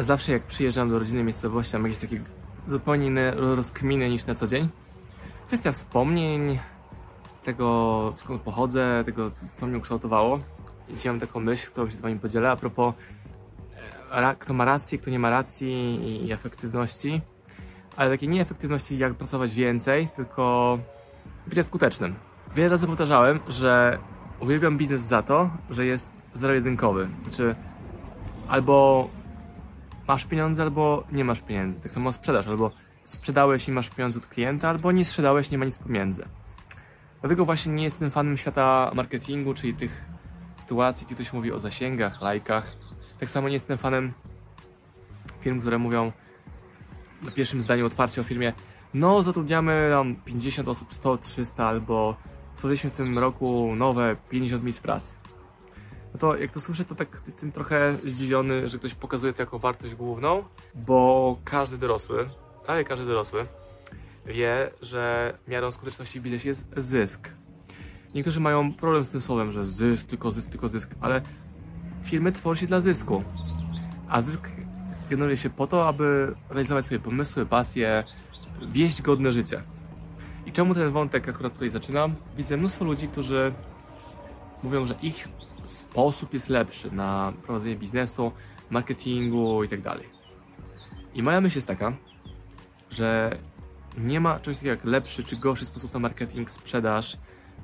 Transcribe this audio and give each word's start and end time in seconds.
Zawsze 0.00 0.32
jak 0.32 0.42
przyjeżdżam 0.42 0.90
do 0.90 0.98
rodzinnej 0.98 1.24
miejscowości, 1.24 1.72
mam 1.76 1.82
jakieś 1.82 1.98
takie 1.98 2.20
zupełnie 2.66 3.06
inne 3.06 3.30
rozkminy 3.30 4.10
niż 4.10 4.26
na 4.26 4.34
co 4.34 4.46
dzień. 4.46 4.68
Kwestia 5.46 5.72
wspomnień, 5.72 6.58
z 7.32 7.38
tego 7.38 8.12
skąd 8.16 8.42
pochodzę, 8.42 9.02
tego 9.06 9.30
co 9.56 9.66
mnie 9.66 9.78
ukształtowało. 9.78 10.40
I 10.88 10.94
dzisiaj 10.94 11.12
mam 11.12 11.20
taką 11.20 11.40
myśl, 11.40 11.70
którą 11.70 11.90
się 11.90 11.96
z 11.96 12.00
Wami 12.00 12.18
podzielę 12.18 12.50
a 12.50 12.56
propos 12.56 12.94
e, 14.12 14.34
kto 14.38 14.54
ma 14.54 14.64
rację, 14.64 14.98
kto 14.98 15.10
nie 15.10 15.18
ma 15.18 15.30
racji 15.30 16.00
i 16.26 16.32
efektywności. 16.32 17.20
Ale 17.96 18.10
takiej 18.10 18.28
nie 18.28 18.40
efektywności 18.40 18.98
jak 18.98 19.14
pracować 19.14 19.54
więcej, 19.54 20.08
tylko 20.16 20.78
bycie 21.46 21.62
skutecznym. 21.62 22.14
Wiele 22.54 22.68
razy 22.68 22.86
powtarzałem, 22.86 23.40
że 23.48 23.98
uwielbiam 24.40 24.78
biznes 24.78 25.02
za 25.02 25.22
to, 25.22 25.50
że 25.70 25.86
jest 25.86 26.06
zero-jedynkowy. 26.34 27.08
Znaczy, 27.22 27.54
albo 28.48 29.08
masz 30.08 30.24
pieniądze, 30.24 30.62
albo 30.62 31.04
nie 31.12 31.24
masz 31.24 31.40
pieniędzy. 31.40 31.80
Tak 31.80 31.92
samo 31.92 32.12
sprzedaż, 32.12 32.48
albo 32.48 32.70
sprzedałeś 33.04 33.68
i 33.68 33.72
masz 33.72 33.90
pieniądze 33.90 34.18
od 34.18 34.26
klienta, 34.26 34.68
albo 34.68 34.92
nie 34.92 35.04
sprzedałeś, 35.04 35.50
nie 35.50 35.58
ma 35.58 35.64
nic 35.64 35.78
pomiędzy. 35.78 36.24
Dlatego 37.20 37.44
właśnie 37.44 37.72
nie 37.72 37.84
jestem 37.84 38.10
fanem 38.10 38.36
świata 38.36 38.90
marketingu, 38.94 39.54
czyli 39.54 39.74
tych 39.74 40.04
sytuacji, 40.56 41.06
gdzie 41.06 41.14
ktoś 41.14 41.32
mówi 41.32 41.52
o 41.52 41.58
zasięgach, 41.58 42.20
lajkach. 42.20 42.76
Tak 43.20 43.30
samo 43.30 43.48
nie 43.48 43.54
jestem 43.54 43.78
fanem 43.78 44.12
firm, 45.40 45.60
które 45.60 45.78
mówią 45.78 46.12
na 47.22 47.30
pierwszym 47.30 47.60
zdaniu 47.60 47.86
otwarcie 47.86 48.20
o 48.20 48.24
firmie 48.24 48.52
no 48.96 49.22
zatrudniamy 49.22 49.88
tam 49.90 50.16
50 50.16 50.68
osób, 50.68 50.94
100, 50.94 51.16
300 51.16 51.66
albo 51.66 52.16
stworzyliśmy 52.54 52.90
w 52.90 52.92
tym 52.92 53.18
roku 53.18 53.74
nowe 53.76 54.16
50 54.30 54.64
miejsc 54.64 54.80
pracy. 54.80 55.14
No 56.16 56.20
to 56.20 56.36
jak 56.36 56.52
to 56.52 56.60
słyszę, 56.60 56.84
to 56.84 56.94
tak 56.94 57.22
jestem 57.26 57.52
trochę 57.52 57.96
zdziwiony, 58.04 58.68
że 58.68 58.78
ktoś 58.78 58.94
pokazuje 58.94 59.32
to 59.32 59.42
jako 59.42 59.58
wartość 59.58 59.94
główną, 59.94 60.44
bo 60.74 61.38
każdy 61.44 61.78
dorosły, 61.78 62.28
ale 62.66 62.84
każdy 62.84 63.06
dorosły 63.06 63.46
wie, 64.26 64.70
że 64.82 65.34
miarą 65.48 65.70
skuteczności 65.70 66.20
w 66.20 66.22
biznesie 66.22 66.48
jest 66.48 66.66
zysk. 66.76 67.28
Niektórzy 68.14 68.40
mają 68.40 68.72
problem 68.72 69.04
z 69.04 69.08
tym 69.08 69.20
słowem, 69.20 69.52
że 69.52 69.66
zysk, 69.66 70.06
tylko 70.06 70.30
zysk, 70.30 70.48
tylko 70.50 70.68
zysk, 70.68 70.90
ale 71.00 71.22
firmy 72.04 72.32
tworzy 72.32 72.60
się 72.60 72.66
dla 72.66 72.80
zysku. 72.80 73.22
A 74.08 74.20
zysk 74.20 74.48
generuje 75.10 75.36
się 75.36 75.50
po 75.50 75.66
to, 75.66 75.88
aby 75.88 76.34
realizować 76.50 76.84
swoje 76.84 77.00
pomysły, 77.00 77.46
pasje, 77.46 78.04
wieść 78.68 79.02
godne 79.02 79.32
życie. 79.32 79.62
I 80.46 80.52
czemu 80.52 80.74
ten 80.74 80.90
wątek 80.90 81.28
akurat 81.28 81.52
tutaj 81.52 81.70
zaczynam? 81.70 82.14
Widzę 82.36 82.56
mnóstwo 82.56 82.84
ludzi, 82.84 83.08
którzy 83.08 83.52
mówią, 84.62 84.86
że 84.86 84.94
ich 85.02 85.28
sposób 85.66 86.34
jest 86.34 86.48
lepszy 86.48 86.90
na 86.90 87.32
prowadzenie 87.42 87.76
biznesu, 87.76 88.32
marketingu 88.70 89.64
i 89.64 89.68
tak. 89.68 89.98
I 91.14 91.22
moja 91.22 91.40
myśl 91.40 91.58
jest 91.58 91.68
taka, 91.68 91.92
że 92.90 93.38
nie 93.98 94.20
ma 94.20 94.40
czegoś 94.40 94.56
takiego 94.56 94.70
jak 94.70 94.84
lepszy 94.84 95.24
czy 95.24 95.36
gorszy 95.36 95.66
sposób 95.66 95.94
na 95.94 96.00
marketing, 96.00 96.50
sprzedaż, 96.50 97.16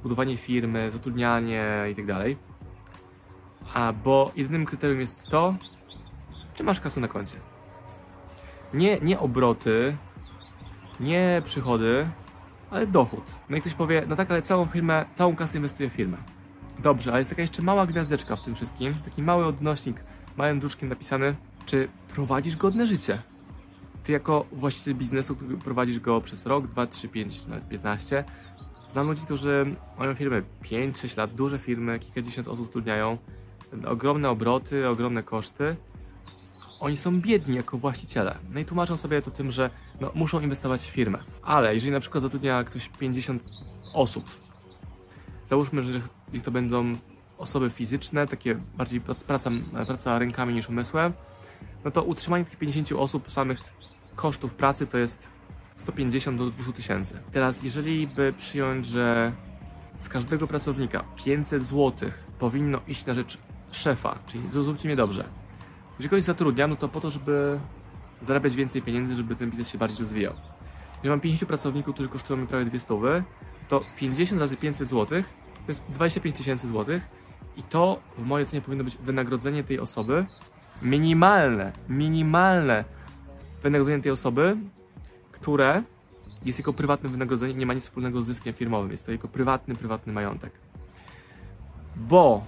budowanie 0.03 0.37
firmy, 0.37 0.91
zatrudnianie 0.91 1.67
i 1.91 1.95
tak. 1.95 2.09
A 3.75 3.93
bo 3.93 4.33
jedynym 4.37 4.67
kryterium 4.67 5.01
jest 5.01 5.23
to, 5.31 5.55
czy 6.55 6.65
masz 6.65 6.81
kasę 6.81 7.01
na 7.01 7.09
koncie. 7.09 7.37
Nie, 8.75 9.01
nie 9.01 9.19
obroty, 9.19 9.97
nie 11.01 11.43
przychody, 11.45 12.09
ale 12.71 12.87
dochód. 12.87 13.25
No 13.49 13.57
i 13.57 13.61
ktoś 13.61 13.75
powie, 13.75 14.05
no 14.09 14.17
tak, 14.17 14.31
ale 14.31 14.43
całą 14.43 14.67
firmę, 14.67 15.05
całą 15.15 15.37
kasę 15.37 15.57
inwestuję 15.57 15.91
w 15.91 15.93
firmę. 15.93 16.17
Dobrze, 16.83 17.11
ale 17.11 17.21
jest 17.21 17.31
taka 17.31 17.43
jeszcze 17.43 17.63
mała 17.63 17.87
gwiazdeczka 17.87 18.37
w 18.37 18.43
tym 18.43 18.55
wszystkim, 18.55 18.95
taki 19.05 19.23
mały 19.23 19.47
odnośnik, 19.47 20.05
małym 20.37 20.61
druczkiem 20.61 20.89
napisany, 20.89 21.37
czy 21.67 21.89
prowadzisz 22.15 22.57
godne 22.57 22.87
życie? 22.87 23.23
Ty 24.05 24.13
jako 24.13 24.47
właściciel 24.53 24.95
biznesu, 24.95 25.37
który 25.37 25.57
prowadzisz 25.57 26.01
go 26.01 26.21
przez 26.21 26.47
rok, 26.47 26.67
2, 26.67 26.87
3, 26.87 27.09
5, 27.09 27.47
nawet 27.47 27.69
15, 27.69 28.25
znam 28.93 29.07
ludzi, 29.07 29.23
którzy 29.25 29.77
mają 29.99 30.15
firmy 30.15 30.43
5-6 30.63 31.19
lat, 31.19 31.35
duże 31.35 31.59
firmy, 31.59 31.99
kilkadziesiąt 31.99 32.49
osób 32.49 32.67
zatrudniają, 32.67 33.19
ogromne 33.87 34.31
obroty, 34.31 34.89
ogromne 34.89 35.23
koszty. 35.23 35.77
Oni 36.81 36.97
są 36.97 37.21
biedni 37.21 37.57
jako 37.57 37.79
właściciele. 37.79 38.39
No 38.53 38.61
i 38.61 38.65
tłumaczą 38.65 38.97
sobie 38.97 39.23
to 39.23 39.31
tym, 39.31 39.51
że 39.51 39.71
no, 40.01 40.11
muszą 40.15 40.41
inwestować 40.41 40.81
w 40.81 40.91
firmę. 40.91 41.19
Ale 41.43 41.75
jeżeli 41.75 41.93
na 41.93 42.01
przykład 42.01 42.23
zatrudnia 42.23 42.65
ktoś 42.65 42.89
50 42.89 43.43
osób, 43.95 44.25
załóżmy, 45.47 45.83
że 45.83 46.01
to 46.41 46.51
będą 46.51 46.97
osoby 47.39 47.71
fizyczne, 47.71 48.27
takie 48.27 48.55
bardziej 48.55 49.01
praca, 49.01 49.51
praca 49.87 50.19
rękami 50.19 50.55
niż 50.55 50.69
umysłem, 50.69 51.13
no 51.85 51.91
to 51.91 52.03
utrzymanie 52.03 52.45
tych 52.45 52.59
50 52.59 52.93
osób 52.93 53.33
samych 53.33 53.59
kosztów 54.17 54.55
pracy 54.55 54.87
to 54.87 54.99
jest 54.99 55.29
150 55.77 56.39
do 56.39 56.51
200 56.51 56.73
tysięcy. 56.73 57.21
Teraz, 57.33 57.63
jeżeli 57.63 58.07
by 58.07 58.33
przyjąć, 58.39 58.87
że 58.87 59.33
z 59.99 60.09
każdego 60.09 60.47
pracownika 60.47 61.05
500 61.25 61.63
zł 61.65 62.11
powinno 62.39 62.81
iść 62.89 63.07
na 63.07 63.15
rzecz 63.15 63.39
szefa, 63.71 64.19
czyli 64.27 64.49
zrozumcie 64.49 64.89
mnie 64.89 64.97
dobrze, 64.97 65.25
jeżeli 65.93 66.11
kogoś 66.11 66.23
zatrudniam, 66.23 66.71
no 66.71 66.77
to 66.77 66.89
po 66.89 67.01
to, 67.01 67.11
żeby 67.11 67.61
zarabiać 68.21 68.55
więcej 68.55 68.83
pieniędzy, 68.83 69.15
żeby 69.15 69.37
ten 69.37 69.51
biznes 69.51 69.69
się 69.69 69.79
bardziej 69.79 69.99
rozwijał. 69.99 70.35
Jeżeli 70.95 71.11
mam 71.11 71.21
50 71.21 71.49
pracowników, 71.49 71.95
którzy 71.95 72.09
kosztują 72.09 72.41
mi 72.41 72.47
prawie 72.47 72.65
200, 72.65 72.87
to 73.69 73.83
50 73.97 74.41
razy 74.41 74.57
500 74.57 74.89
zł 74.89 75.23
to 75.67 75.73
jest 75.73 75.83
25 75.89 76.37
tysięcy 76.37 76.69
złotych 76.69 77.09
i 77.57 77.63
to 77.63 78.01
w 78.19 78.27
mojej 78.27 78.47
ocenie 78.47 78.63
powinno 78.63 78.85
być 78.85 78.97
wynagrodzenie 78.97 79.65
tej 79.65 79.81
osoby 79.81 80.27
minimalne, 80.83 81.73
minimalne 81.89 82.85
wynagrodzenie 83.63 84.03
tej 84.03 84.13
osoby, 84.13 84.57
które 85.33 85.83
jest 86.45 86.59
jego 86.59 86.73
prywatnym 86.73 87.13
wynagrodzeniem, 87.13 87.59
nie 87.59 87.67
ma 87.67 87.75
nic 87.75 87.85
wspólnego 87.85 88.23
z 88.23 88.27
zyskiem 88.27 88.55
firmowym. 88.55 88.91
Jest 88.91 89.07
to 89.07 89.13
jego 89.13 89.29
prywatny, 89.29 89.75
prywatny 89.75 90.13
majątek. 90.13 90.53
Bo, 91.97 92.45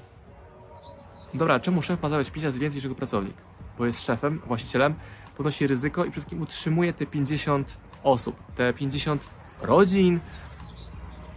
dobra, 1.34 1.60
czemu 1.60 1.82
szef 1.82 2.02
ma 2.02 2.08
zarabiać 2.08 2.30
5 2.30 2.44
razy 2.44 2.58
więcej 2.58 2.76
niż 2.76 2.84
jego 2.84 2.94
pracownik? 2.94 3.36
Bo 3.78 3.86
jest 3.86 4.02
szefem, 4.02 4.40
właścicielem, 4.46 4.94
ponosi 5.36 5.66
ryzyko 5.66 6.00
i 6.00 6.10
przede 6.10 6.12
wszystkim 6.12 6.42
utrzymuje 6.42 6.92
te 6.92 7.06
50 7.06 7.78
osób, 8.02 8.36
te 8.56 8.72
50 8.72 9.28
rodzin 9.62 10.20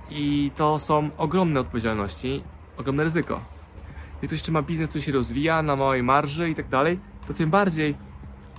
i 0.09 0.51
to 0.55 0.79
są 0.79 1.09
ogromne 1.17 1.59
odpowiedzialności, 1.59 2.43
ogromne 2.77 3.03
ryzyko. 3.03 3.41
Jeśli 4.21 4.37
ktoś 4.37 4.49
ma 4.49 4.61
biznes, 4.61 4.89
który 4.89 5.01
się 5.01 5.11
rozwija 5.11 5.61
na 5.61 5.75
małej 5.75 6.03
marży 6.03 6.49
i 6.49 6.55
tak 6.55 6.67
dalej, 6.67 6.99
to 7.27 7.33
tym 7.33 7.49
bardziej 7.49 7.95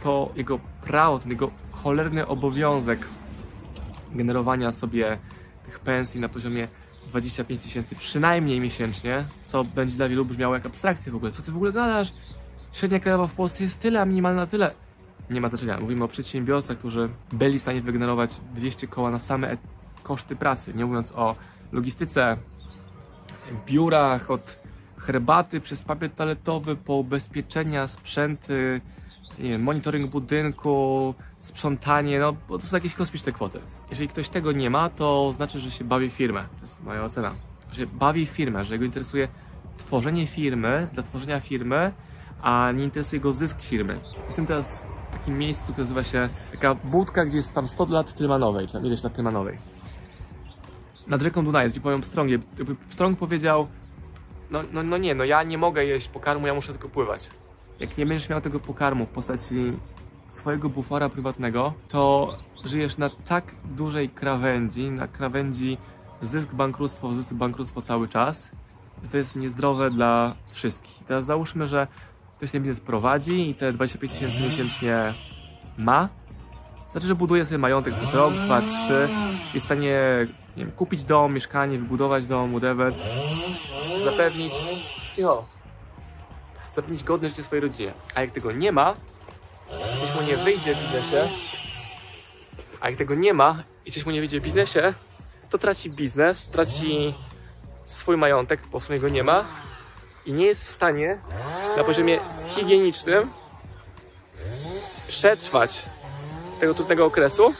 to 0.03 0.33
jego 0.37 0.59
prawo, 0.59 1.19
ten 1.19 1.31
jego 1.31 1.51
cholerny 1.73 2.27
obowiązek 2.27 3.07
generowania 4.13 4.73
sobie 4.73 5.19
tych 5.65 5.81
pensji 5.81 6.21
na 6.21 6.29
poziomie 6.29 6.69
25 7.09 7.63
tysięcy 7.63 7.95
przynajmniej 7.97 8.61
miesięcznie, 8.61 9.25
co 9.47 9.65
będzie 9.65 9.97
dla 9.97 10.09
wielu 10.09 10.25
brzmiało 10.25 10.55
jak 10.55 10.67
abstrakcja 10.67 11.13
w 11.13 11.17
ogóle. 11.17 11.33
Co 11.33 11.43
ty 11.43 11.53
w 11.53 11.57
ogóle 11.57 11.73
gadasz? 11.73 12.13
Średnia 12.73 13.01
krajowa 13.01 13.27
w 13.27 13.33
Polsce 13.33 13.65
jest 13.65 13.81
tyle, 13.81 14.01
a 14.01 14.05
minimalna 14.05 14.47
tyle. 14.47 14.71
Nie 15.31 15.41
ma 15.41 15.49
znaczenia. 15.49 15.81
Mówimy 15.81 16.05
o 16.05 16.09
przedsiębiorcach, 16.09 16.79
którzy 16.79 17.09
byli 17.33 17.59
w 17.59 17.63
stanie 17.63 17.83
wygenerować 17.83 18.41
200 18.55 18.87
koła 18.87 19.11
na 19.11 19.19
same 19.19 19.57
koszty 20.03 20.37
pracy, 20.37 20.75
nie 20.75 20.87
mówiąc 20.87 21.13
o 21.13 21.35
logistyce, 21.73 22.37
biurach, 23.67 24.31
od 24.31 24.59
herbaty 24.99 25.61
przez 25.61 25.85
papier 25.85 26.11
toaletowy 26.11 26.77
po 26.77 26.95
ubezpieczenia, 26.95 27.89
sprzęty, 27.89 28.81
wiem, 29.39 29.63
monitoring 29.63 30.11
budynku, 30.11 31.15
sprzątanie, 31.39 32.19
no 32.19 32.37
bo 32.49 32.59
to 32.59 32.67
są 32.67 32.77
jakieś 32.77 32.95
kosmiczne 32.95 33.33
kwoty. 33.33 33.61
Jeżeli 33.91 34.09
ktoś 34.09 34.29
tego 34.29 34.53
nie 34.53 34.71
ma, 34.71 34.91
to 34.91 35.33
znaczy, 35.33 35.59
że 35.59 35.71
się 35.71 35.85
bawi 35.85 36.11
firmę. 36.11 36.45
To 36.57 36.61
jest 36.61 36.83
moja 36.83 37.05
ocena. 37.05 37.35
Że 37.73 37.87
bawi 37.87 38.27
firmę, 38.27 38.65
że 38.65 38.79
go 38.79 38.85
interesuje 38.85 39.29
tworzenie 39.79 40.27
firmy 40.27 40.89
dla 40.93 41.03
tworzenia 41.03 41.41
firmy, 41.41 41.93
a 42.43 42.73
nie 42.73 42.85
interesuje 42.85 43.21
go 43.21 43.33
zysk 43.33 43.61
firmy. 43.61 44.01
Jestem 44.27 44.47
teraz 44.47 44.67
w 45.11 45.13
takim 45.13 45.39
miejscu, 45.39 45.73
które 45.73 45.85
nazywa 45.85 46.03
się 46.03 46.29
taka 46.53 46.75
budka, 46.75 47.25
gdzie 47.25 47.37
jest 47.37 47.53
tam 47.53 47.69
100 47.69 47.87
lat 47.87 48.15
Tylmanowej, 48.15 48.67
czy 48.67 48.73
tam 48.73 48.87
ileś 48.87 49.03
lat 49.03 49.15
Tylmanowej. 49.15 49.59
Nad 51.09 51.23
rzeką 51.23 51.45
Dunaj, 51.45 51.69
gdzie 51.69 51.81
powiem 51.81 52.05
Strong. 52.05 52.31
Strong 52.89 53.19
powiedział, 53.19 53.69
no, 54.51 54.63
no, 54.73 54.83
no 54.83 54.99
nie, 54.99 55.15
no 55.15 55.25
ja 55.25 55.43
nie 55.43 55.59
mogę 55.59 55.85
jeść 55.85 56.09
pokarmu, 56.09 56.47
ja 56.47 56.55
muszę 56.55 56.73
tylko 56.73 56.89
pływać 56.89 57.31
jak 57.81 57.99
nie 57.99 58.07
będziesz 58.07 58.29
miał 58.29 58.41
tego 58.41 58.61
pokarmu 58.61 59.07
w 59.07 59.09
postaci 59.09 59.73
swojego 60.31 60.69
bufora 60.69 61.09
prywatnego, 61.09 61.75
to 61.89 62.35
żyjesz 62.65 62.99
na 62.99 63.11
tak 63.11 63.55
dużej 63.65 64.09
krawędzi, 64.09 64.91
na 64.91 65.09
krawędzi 65.09 65.79
zysk, 66.23 66.55
bankructwo, 66.55 67.15
zysk, 67.15 67.35
bankructwo 67.35 67.83
cały 67.83 68.09
czas, 68.09 68.51
że 69.03 69.09
to 69.09 69.17
jest 69.17 69.37
niezdrowe 69.37 69.91
dla 69.91 70.35
wszystkich. 70.51 71.05
teraz 71.07 71.25
załóżmy, 71.25 71.69
że 71.69 71.87
ktoś 72.37 72.51
ten 72.51 72.63
biznes 72.63 72.81
prowadzi 72.81 73.51
i 73.51 73.55
te 73.55 73.73
25 73.73 74.13
tysięcy 74.13 74.41
miesięcznie 74.43 75.15
ma, 75.79 76.09
znaczy, 76.91 77.07
że 77.07 77.15
buduje 77.15 77.45
sobie 77.45 77.59
majątek 77.59 77.95
przez 77.95 78.15
rok, 78.15 78.33
dwa, 78.33 78.61
trzy, 78.61 79.09
jest 79.55 79.67
w 79.67 79.69
stanie 79.69 79.99
nie 80.57 80.65
wiem, 80.65 80.73
kupić 80.73 81.05
dom, 81.05 81.35
mieszkanie, 81.35 81.79
wybudować 81.79 82.27
dom, 82.27 82.51
whatever, 82.51 82.95
zapewnić, 84.05 84.53
cicho, 85.17 85.49
zapewnić 86.75 87.05
godne 87.05 87.29
życie 87.29 87.43
swojej 87.43 87.63
rodzinie. 87.63 87.93
A 88.15 88.21
jak 88.21 88.31
tego 88.31 88.53
nie 88.53 88.73
ma, 88.73 88.95
nie 90.29 90.37
wyjdzie 90.37 90.75
w 90.75 90.79
biznesie, 90.79 91.29
a 92.81 92.91
jak 92.91 92.99
tego 92.99 93.15
nie 93.15 93.35
ma 93.35 93.63
i 93.87 93.93
coś 93.93 94.07
mu 94.07 94.13
nie 94.13 94.21
wyjdzie 94.21 94.41
w 94.41 94.43
biznesie, 94.43 94.95
to 95.51 95.59
traci 95.59 95.91
biznes, 95.91 96.45
traci 96.53 97.15
swój 97.85 98.17
majątek, 98.17 98.63
po 98.63 98.71
prostu 98.71 98.93
jego 98.93 99.09
nie 99.09 99.23
ma 99.23 99.45
i 100.27 100.33
nie 100.33 100.47
jest 100.47 100.65
w 100.65 100.71
stanie 100.71 101.19
na 101.77 101.85
poziomie 101.85 102.19
higienicznym 102.47 103.31
przetrwać 105.09 105.83
tego 106.61 106.75
trudnego 106.75 107.07
okresu, 107.07 107.55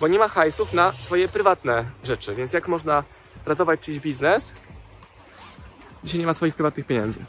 bo 0.00 0.08
nie 0.08 0.18
ma 0.18 0.28
hajsów 0.28 0.72
na 0.72 0.92
swoje 0.92 1.28
prywatne 1.28 1.84
rzeczy. 2.04 2.34
Więc 2.34 2.52
jak 2.52 2.68
można 2.68 3.04
ratować 3.46 3.80
czyjś 3.80 3.98
biznes, 3.98 4.52
gdzie 6.02 6.12
się 6.12 6.18
nie 6.18 6.26
ma 6.26 6.34
swoich 6.34 6.54
prywatnych 6.54 6.86
pieniędzy? 6.86 7.24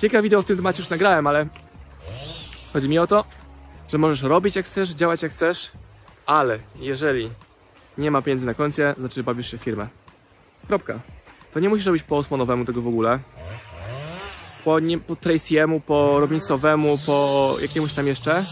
Kilka 0.00 0.22
wideo 0.22 0.42
w 0.42 0.44
tym 0.44 0.56
temacie 0.56 0.82
już 0.82 0.90
nagrałem, 0.90 1.26
ale 1.26 1.46
chodzi 2.72 2.88
mi 2.88 2.98
o 2.98 3.06
to, 3.06 3.24
że 3.88 3.98
możesz 3.98 4.22
robić 4.22 4.56
jak 4.56 4.66
chcesz, 4.66 4.90
działać 4.90 5.22
jak 5.22 5.32
chcesz, 5.32 5.72
ale 6.26 6.58
jeżeli 6.76 7.30
nie 7.98 8.10
ma 8.10 8.22
pieniędzy 8.22 8.46
na 8.46 8.54
koncie, 8.54 8.94
znaczy 8.98 9.22
bawisz 9.22 9.50
się 9.50 9.58
firmę. 9.58 9.88
Kropka. 10.66 11.00
To 11.52 11.60
nie 11.60 11.68
musisz 11.68 11.86
robić 11.86 12.02
po 12.02 12.18
Osmanowemu 12.18 12.64
tego 12.64 12.82
w 12.82 12.88
ogóle. 12.88 13.18
Po, 14.64 14.76
po 15.06 15.14
Tracy'emu, 15.14 15.80
po 15.80 16.20
Robinsowemu, 16.20 16.98
po 17.06 17.56
jakiemuś 17.60 17.94
tam 17.94 18.06
jeszcze. 18.06 18.44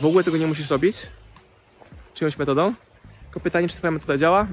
W 0.00 0.04
ogóle 0.04 0.24
tego 0.24 0.36
nie 0.36 0.46
musisz 0.46 0.70
robić. 0.70 0.96
Czyjąś 2.20 2.38
metodą. 2.38 2.74
Tylko 3.24 3.40
pytanie, 3.40 3.68
czy 3.68 3.76
twoja 3.76 3.90
metoda 3.90 4.18
działa. 4.18 4.46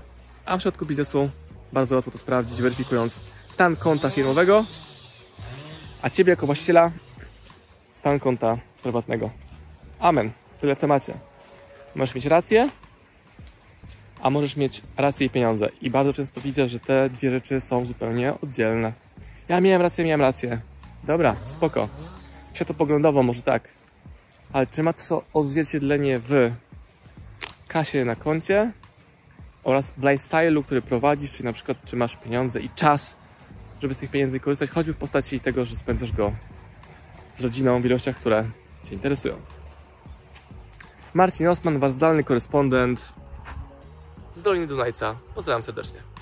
A 0.45 0.55
w 0.55 0.59
przypadku 0.59 0.85
biznesu 0.85 1.29
bardzo 1.73 1.95
łatwo 1.95 2.11
to 2.11 2.17
sprawdzić, 2.17 2.61
weryfikując 2.61 3.19
stan 3.47 3.75
konta 3.75 4.09
firmowego, 4.09 4.65
a 6.01 6.09
ciebie 6.09 6.29
jako 6.29 6.45
właściciela 6.45 6.91
stan 7.93 8.19
konta 8.19 8.57
prywatnego. 8.83 9.29
Amen. 9.99 10.31
Tyle 10.61 10.75
w 10.75 10.79
temacie. 10.79 11.13
Możesz 11.95 12.15
mieć 12.15 12.25
rację, 12.25 12.69
a 14.21 14.29
możesz 14.29 14.55
mieć 14.55 14.81
rację 14.97 15.27
i 15.27 15.29
pieniądze. 15.29 15.69
I 15.81 15.89
bardzo 15.89 16.13
często 16.13 16.41
widzę, 16.41 16.67
że 16.67 16.79
te 16.79 17.09
dwie 17.09 17.31
rzeczy 17.31 17.61
są 17.61 17.85
zupełnie 17.85 18.33
oddzielne. 18.41 18.93
Ja 19.47 19.61
miałem 19.61 19.81
rację, 19.81 20.05
miałem 20.05 20.21
rację. 20.21 20.61
Dobra, 21.03 21.35
spoko. 21.45 21.89
Światopoglądowo 22.53 23.23
może 23.23 23.41
tak. 23.41 23.67
Ale 24.53 24.67
czy 24.67 24.83
ma 24.83 24.93
to 24.93 25.23
odzwierciedlenie 25.33 26.19
w 26.19 26.51
kasie 27.67 28.05
na 28.05 28.15
koncie 28.15 28.71
oraz 29.63 29.91
w 29.91 30.01
lifestyle'u, 30.01 30.63
który 30.63 30.81
prowadzisz, 30.81 31.31
czyli 31.31 31.45
na 31.45 31.53
przykład 31.53 31.77
czy 31.85 31.95
masz 31.95 32.17
pieniądze 32.17 32.59
i 32.59 32.69
czas, 32.69 33.15
żeby 33.81 33.93
z 33.93 33.97
tych 33.97 34.11
pieniędzy 34.11 34.39
korzystać, 34.39 34.69
choćby 34.69 34.93
w 34.93 34.97
postaci 34.97 35.39
tego, 35.39 35.65
że 35.65 35.75
spędzasz 35.75 36.11
go 36.11 36.33
z 37.35 37.41
rodziną 37.41 37.81
w 37.81 37.85
ilościach, 37.85 38.15
które 38.15 38.49
Cię 38.83 38.95
interesują. 38.95 39.35
Marcin 41.13 41.47
Osman, 41.47 41.79
Wasz 41.79 41.91
zdalny 41.91 42.23
korespondent 42.23 43.13
z 44.33 44.41
Doliny 44.41 44.67
Dunajca. 44.67 45.15
Pozdrawiam 45.35 45.61
serdecznie. 45.61 46.16